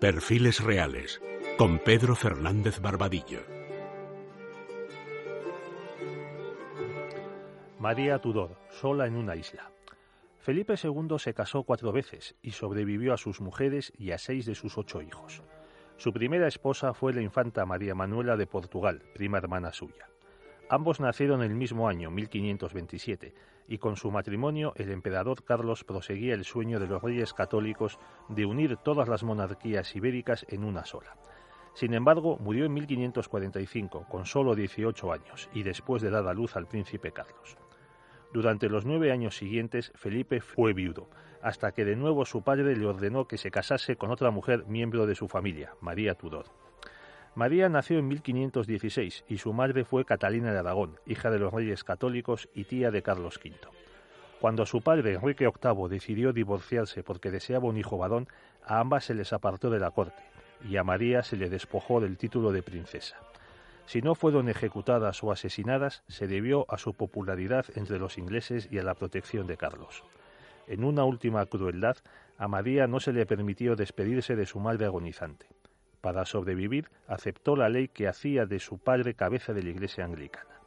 Perfiles 0.00 0.64
Reales 0.64 1.20
con 1.58 1.78
Pedro 1.78 2.16
Fernández 2.16 2.80
Barbadillo. 2.80 3.40
María 7.78 8.18
Tudor, 8.18 8.56
sola 8.70 9.06
en 9.06 9.14
una 9.14 9.36
isla. 9.36 9.70
Felipe 10.38 10.76
II 10.82 11.18
se 11.18 11.34
casó 11.34 11.64
cuatro 11.64 11.92
veces 11.92 12.34
y 12.40 12.52
sobrevivió 12.52 13.12
a 13.12 13.18
sus 13.18 13.42
mujeres 13.42 13.92
y 13.98 14.12
a 14.12 14.16
seis 14.16 14.46
de 14.46 14.54
sus 14.54 14.78
ocho 14.78 15.02
hijos. 15.02 15.42
Su 15.98 16.14
primera 16.14 16.48
esposa 16.48 16.94
fue 16.94 17.12
la 17.12 17.20
infanta 17.20 17.66
María 17.66 17.94
Manuela 17.94 18.38
de 18.38 18.46
Portugal, 18.46 19.02
prima 19.12 19.36
hermana 19.36 19.70
suya. 19.70 20.08
Ambos 20.72 21.00
nacieron 21.00 21.42
el 21.42 21.52
mismo 21.56 21.88
año, 21.88 22.12
1527, 22.12 23.34
y 23.66 23.78
con 23.78 23.96
su 23.96 24.12
matrimonio 24.12 24.72
el 24.76 24.92
emperador 24.92 25.42
Carlos 25.42 25.82
proseguía 25.82 26.32
el 26.32 26.44
sueño 26.44 26.78
de 26.78 26.86
los 26.86 27.02
reyes 27.02 27.34
católicos 27.34 27.98
de 28.28 28.46
unir 28.46 28.76
todas 28.76 29.08
las 29.08 29.24
monarquías 29.24 29.96
ibéricas 29.96 30.46
en 30.48 30.62
una 30.62 30.84
sola. 30.84 31.16
Sin 31.74 31.92
embargo, 31.92 32.36
murió 32.38 32.66
en 32.66 32.74
1545, 32.74 34.06
con 34.08 34.26
solo 34.26 34.54
18 34.54 35.12
años, 35.12 35.50
y 35.52 35.64
después 35.64 36.02
de 36.02 36.10
dar 36.10 36.28
a 36.28 36.34
luz 36.34 36.54
al 36.54 36.68
príncipe 36.68 37.10
Carlos. 37.10 37.56
Durante 38.32 38.68
los 38.68 38.86
nueve 38.86 39.10
años 39.10 39.36
siguientes, 39.36 39.90
Felipe 39.96 40.40
fue 40.40 40.72
viudo, 40.72 41.10
hasta 41.42 41.72
que 41.72 41.84
de 41.84 41.96
nuevo 41.96 42.24
su 42.24 42.42
padre 42.42 42.76
le 42.76 42.86
ordenó 42.86 43.26
que 43.26 43.38
se 43.38 43.50
casase 43.50 43.96
con 43.96 44.12
otra 44.12 44.30
mujer 44.30 44.66
miembro 44.66 45.06
de 45.06 45.16
su 45.16 45.26
familia, 45.26 45.74
María 45.80 46.14
Tudor. 46.14 46.46
María 47.34 47.68
nació 47.68 47.98
en 47.98 48.08
1516 48.08 49.24
y 49.28 49.38
su 49.38 49.52
madre 49.52 49.84
fue 49.84 50.04
Catalina 50.04 50.52
de 50.52 50.58
Aragón, 50.58 50.98
hija 51.06 51.30
de 51.30 51.38
los 51.38 51.52
reyes 51.52 51.84
católicos 51.84 52.48
y 52.54 52.64
tía 52.64 52.90
de 52.90 53.02
Carlos 53.02 53.38
V. 53.42 53.54
Cuando 54.40 54.66
su 54.66 54.80
padre 54.80 55.14
Enrique 55.14 55.46
VIII 55.46 55.88
decidió 55.88 56.32
divorciarse 56.32 57.04
porque 57.04 57.30
deseaba 57.30 57.68
un 57.68 57.76
hijo 57.76 57.98
varón, 57.98 58.26
a 58.64 58.80
ambas 58.80 59.04
se 59.04 59.14
les 59.14 59.32
apartó 59.32 59.70
de 59.70 59.78
la 59.78 59.92
corte 59.92 60.22
y 60.68 60.76
a 60.76 60.84
María 60.84 61.22
se 61.22 61.36
le 61.36 61.48
despojó 61.48 62.00
del 62.00 62.18
título 62.18 62.50
de 62.50 62.62
princesa. 62.62 63.16
Si 63.86 64.02
no 64.02 64.14
fueron 64.14 64.48
ejecutadas 64.48 65.22
o 65.22 65.30
asesinadas, 65.30 66.02
se 66.08 66.26
debió 66.26 66.66
a 66.68 66.78
su 66.78 66.94
popularidad 66.94 67.66
entre 67.76 67.98
los 67.98 68.18
ingleses 68.18 68.68
y 68.70 68.78
a 68.78 68.82
la 68.82 68.94
protección 68.94 69.46
de 69.46 69.56
Carlos. 69.56 70.02
En 70.66 70.84
una 70.84 71.04
última 71.04 71.46
crueldad, 71.46 71.96
a 72.38 72.48
María 72.48 72.86
no 72.86 73.00
se 73.00 73.12
le 73.12 73.26
permitió 73.26 73.76
despedirse 73.76 74.36
de 74.36 74.46
su 74.46 74.60
madre 74.60 74.86
agonizante. 74.86 75.46
Para 76.00 76.24
sobrevivir, 76.24 76.88
aceptó 77.06 77.56
la 77.56 77.68
ley 77.68 77.88
que 77.88 78.08
hacía 78.08 78.46
de 78.46 78.58
su 78.58 78.78
padre 78.78 79.14
cabeza 79.14 79.52
de 79.52 79.62
la 79.62 79.70
Iglesia 79.70 80.04
anglicana. 80.04 80.60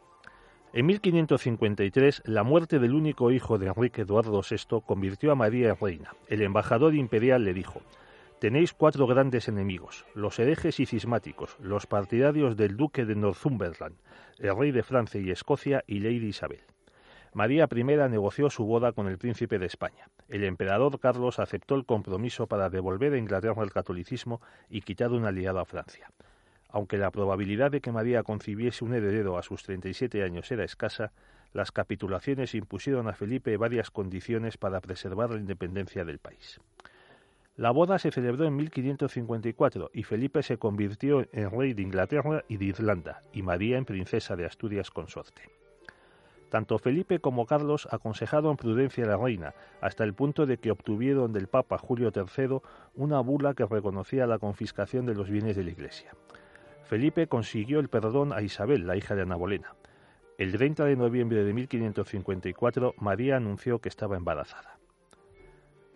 En 0.74 0.88
1553, 0.88 2.24
la 2.26 2.44
muerte 2.44 2.80
del 2.80 2.96
único 2.96 3.32
hijo 3.32 3.60
de 3.60 3.68
Enrique 3.68 4.02
Eduardo 4.02 4.42
VI 4.42 4.82
convirtió 4.86 5.32
a 5.32 5.36
María 5.36 5.70
en 5.70 5.78
reina. 5.80 6.16
El 6.28 6.42
embajador 6.42 6.96
imperial 6.96 7.44
le 7.44 7.54
dijo, 7.54 7.82
Tenéis 8.40 8.74
cuatro 8.74 9.08
grandes 9.08 9.48
enemigos, 9.48 10.06
los 10.16 10.38
herejes 10.40 10.80
y 10.80 10.86
cismáticos, 10.86 11.56
los 11.62 11.88
partidarios 11.88 12.58
del 12.58 12.76
duque 12.76 13.06
de 13.06 13.16
Northumberland, 13.16 13.96
el 14.40 14.58
rey 14.58 14.72
de 14.72 14.84
Francia 14.84 15.22
y 15.22 15.32
Escocia 15.32 15.84
y 15.88 16.00
Lady 16.00 16.28
Isabel. 16.28 16.60
María 17.34 17.68
I 17.72 17.84
negoció 17.84 18.50
su 18.52 18.64
boda 18.66 18.92
con 18.92 19.08
el 19.08 19.18
príncipe 19.18 19.58
de 19.58 19.66
España. 19.66 20.08
El 20.30 20.44
emperador 20.44 21.00
Carlos 21.00 21.40
aceptó 21.40 21.76
el 21.76 21.86
compromiso 21.86 22.46
para 22.46 22.70
devolver 22.70 23.14
a 23.14 23.18
Inglaterra 23.18 23.64
el 23.64 23.72
catolicismo 23.72 24.40
y 24.70 24.82
quitar 24.82 25.12
un 25.12 25.26
aliado 25.26 25.60
a 25.60 25.66
Francia. 25.66 26.12
Aunque 26.70 26.98
la 26.98 27.12
probabilidad 27.12 27.72
de 27.72 27.82
que 27.82 27.92
María 27.92 28.24
concibiese 28.24 28.86
un 28.86 28.94
heredero 28.94 29.38
a 29.38 29.44
sus 29.44 29.64
37 29.64 30.24
años 30.24 30.52
era 30.52 30.64
escasa, 30.64 31.12
las 31.54 31.72
capitulaciones 31.72 32.54
impusieron 32.56 33.08
a 33.08 33.14
Felipe 33.14 33.58
varias 33.58 33.90
condiciones 33.90 34.58
para 34.58 34.82
preservar 34.82 35.32
la 35.32 35.40
independencia 35.40 36.06
del 36.06 36.20
país. 36.20 36.60
La 37.56 37.72
boda 37.72 38.00
se 38.00 38.12
celebró 38.12 38.46
en 38.46 38.56
1554 38.56 39.92
y 39.94 40.04
Felipe 40.04 40.42
se 40.42 40.58
convirtió 40.58 41.28
en 41.32 41.52
rey 41.52 41.74
de 41.74 41.84
Inglaterra 41.84 42.44
y 42.48 42.58
de 42.58 42.66
Irlanda, 42.66 43.22
y 43.32 43.44
María 43.44 43.78
en 43.78 43.86
princesa 43.86 44.36
de 44.36 44.46
Asturias 44.46 44.90
consorte. 44.90 45.63
Tanto 46.54 46.78
Felipe 46.78 47.18
como 47.18 47.48
Carlos 47.48 47.88
aconsejaron 47.90 48.58
prudencia 48.58 49.06
a 49.06 49.08
la 49.08 49.18
reina, 49.18 49.56
hasta 49.82 50.04
el 50.04 50.14
punto 50.14 50.46
de 50.46 50.60
que 50.60 50.70
obtuvieron 50.70 51.34
del 51.34 51.48
Papa 51.48 51.80
Julio 51.80 52.12
III 52.16 52.60
una 52.94 53.20
bula 53.22 53.56
que 53.56 53.66
reconocía 53.66 54.28
la 54.28 54.38
confiscación 54.38 55.08
de 55.08 55.16
los 55.16 55.32
bienes 55.32 55.56
de 55.56 55.64
la 55.64 55.72
Iglesia. 55.72 56.12
Felipe 56.84 57.26
consiguió 57.26 57.80
el 57.80 57.90
perdón 57.90 58.34
a 58.34 58.44
Isabel, 58.44 58.86
la 58.86 58.96
hija 58.96 59.16
de 59.16 59.24
Ana 59.24 59.36
Bolena. 59.36 59.74
El 60.38 60.52
30 60.52 60.86
de 60.86 60.96
noviembre 60.96 61.44
de 61.44 61.54
1554, 61.54 62.94
María 63.00 63.38
anunció 63.38 63.80
que 63.80 63.90
estaba 63.90 64.16
embarazada. 64.16 64.78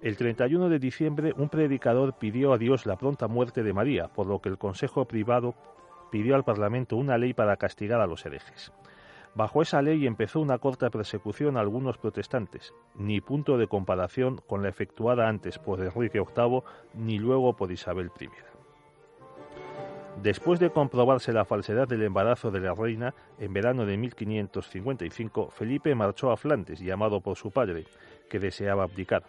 El 0.02 0.18
31 0.18 0.70
de 0.70 0.80
diciembre, 0.80 1.34
un 1.38 1.50
predicador 1.50 2.18
pidió 2.18 2.52
a 2.52 2.58
Dios 2.58 2.88
la 2.88 2.98
pronta 2.98 3.28
muerte 3.28 3.62
de 3.62 3.74
María, 3.74 4.08
por 4.08 4.26
lo 4.26 4.42
que 4.42 4.50
el 4.50 4.58
Consejo 4.58 5.06
Privado 5.06 5.54
pidió 6.12 6.34
al 6.34 6.44
Parlamento 6.44 6.96
una 6.98 7.20
ley 7.20 7.36
para 7.36 7.58
castigar 7.58 8.02
a 8.02 8.08
los 8.08 8.26
herejes. 8.26 8.74
Bajo 9.38 9.62
esa 9.62 9.84
ley 9.84 10.08
empezó 10.08 10.40
una 10.40 10.58
corta 10.58 10.90
persecución 10.90 11.58
a 11.58 11.60
algunos 11.60 12.00
protestantes, 12.00 12.74
ni 12.96 13.22
punto 13.22 13.60
de 13.60 13.68
comparación 13.68 14.42
con 14.48 14.64
la 14.64 14.70
efectuada 14.70 15.30
antes 15.30 15.60
por 15.60 15.80
Enrique 15.80 16.20
VIII 16.20 16.64
ni 16.96 17.20
luego 17.20 17.56
por 17.56 17.72
Isabel 17.72 18.10
I. 18.20 18.30
Después 20.24 20.60
de 20.60 20.72
comprobarse 20.72 21.34
la 21.34 21.46
falsedad 21.46 21.88
del 21.88 22.02
embarazo 22.02 22.50
de 22.50 22.62
la 22.62 22.74
reina, 22.74 23.14
en 23.38 23.54
verano 23.54 23.86
de 23.86 23.96
1555, 23.98 25.52
Felipe 25.52 25.94
marchó 25.94 26.32
a 26.32 26.38
Flandes, 26.38 26.80
llamado 26.80 27.22
por 27.22 27.38
su 27.38 27.52
padre, 27.52 27.86
que 28.32 28.40
deseaba 28.40 28.86
abdicar. 28.86 29.24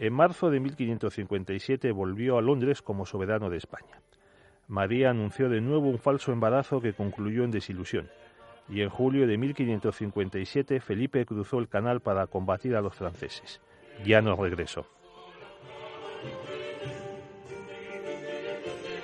En 0.00 0.12
marzo 0.12 0.50
de 0.50 0.58
1557 0.58 1.92
volvió 1.92 2.36
a 2.36 2.42
Londres 2.42 2.82
como 2.82 3.06
soberano 3.06 3.48
de 3.48 3.58
España. 3.58 4.02
María 4.66 5.10
anunció 5.10 5.48
de 5.48 5.60
nuevo 5.60 5.88
un 5.88 6.00
falso 6.00 6.32
embarazo 6.32 6.80
que 6.80 6.94
concluyó 6.94 7.44
en 7.44 7.52
desilusión 7.52 8.10
y 8.68 8.82
en 8.82 8.90
julio 8.90 9.26
de 9.26 9.38
1557 9.38 10.80
Felipe 10.80 11.24
cruzó 11.24 11.58
el 11.58 11.68
canal 11.68 12.00
para 12.00 12.26
combatir 12.26 12.76
a 12.76 12.80
los 12.80 12.94
franceses. 12.94 13.60
Ya 14.04 14.20
no 14.20 14.36
regresó. 14.36 14.86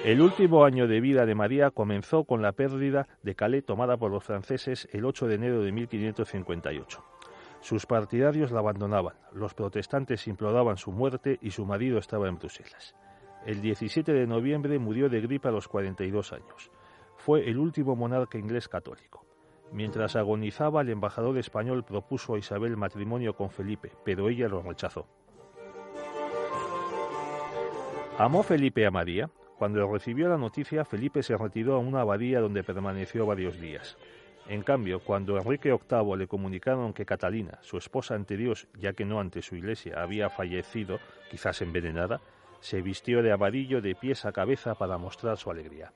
El 0.04 0.20
último 0.20 0.64
año 0.64 0.88
de 0.88 1.00
vida 1.00 1.26
de 1.26 1.36
María 1.36 1.70
comenzó 1.70 2.24
con 2.24 2.42
la 2.42 2.50
pérdida 2.50 3.06
de 3.22 3.36
Calais 3.36 3.64
tomada 3.64 3.96
por 3.96 4.10
los 4.10 4.24
franceses 4.24 4.88
el 4.90 5.04
8 5.04 5.28
de 5.28 5.34
enero 5.36 5.62
de 5.62 5.70
1558. 5.70 7.04
Sus 7.60 7.86
partidarios 7.86 8.50
la 8.50 8.58
abandonaban, 8.58 9.14
los 9.32 9.54
protestantes 9.54 10.26
imploraban 10.26 10.76
su 10.76 10.90
muerte 10.90 11.38
y 11.40 11.52
su 11.52 11.64
marido 11.64 11.98
estaba 11.98 12.28
en 12.28 12.36
Bruselas. 12.36 12.96
El 13.46 13.60
17 13.60 14.12
de 14.12 14.26
noviembre 14.26 14.80
murió 14.80 15.08
de 15.08 15.20
gripe 15.20 15.46
a 15.46 15.52
los 15.52 15.68
42 15.68 16.32
años. 16.32 16.72
Fue 17.16 17.48
el 17.48 17.58
último 17.58 17.94
monarca 17.94 18.38
inglés 18.38 18.68
católico. 18.68 19.24
Mientras 19.72 20.16
agonizaba, 20.16 20.82
el 20.82 20.90
embajador 20.90 21.38
español 21.38 21.82
propuso 21.84 22.34
a 22.34 22.38
Isabel 22.38 22.76
matrimonio 22.76 23.34
con 23.34 23.50
Felipe, 23.50 23.92
pero 24.04 24.28
ella 24.28 24.48
lo 24.48 24.62
rechazó. 24.62 25.06
¿Amó 28.18 28.42
Felipe 28.42 28.86
a 28.86 28.90
María? 28.90 29.30
Cuando 29.58 29.90
recibió 29.90 30.28
la 30.28 30.36
noticia, 30.36 30.84
Felipe 30.84 31.22
se 31.22 31.36
retiró 31.36 31.74
a 31.74 31.78
una 31.78 32.02
abadía 32.02 32.40
donde 32.40 32.62
permaneció 32.62 33.24
varios 33.24 33.58
días. 33.58 33.96
En 34.48 34.62
cambio, 34.62 35.00
cuando 35.00 35.38
Enrique 35.38 35.70
VIII 35.72 36.16
le 36.16 36.26
comunicaron 36.26 36.92
que 36.92 37.06
Catalina, 37.06 37.58
su 37.62 37.78
esposa 37.78 38.14
ante 38.14 38.36
Dios, 38.36 38.68
ya 38.78 38.92
que 38.92 39.04
no 39.04 39.20
ante 39.20 39.40
su 39.40 39.56
iglesia, 39.56 40.02
había 40.02 40.28
fallecido, 40.28 40.98
quizás 41.30 41.62
envenenada, 41.62 42.20
se 42.60 42.82
vistió 42.82 43.22
de 43.22 43.32
abadillo 43.32 43.80
de 43.80 43.94
pies 43.94 44.24
a 44.24 44.32
cabeza 44.32 44.74
para 44.74 44.98
mostrar 44.98 45.38
su 45.38 45.50
alegría. 45.50 45.92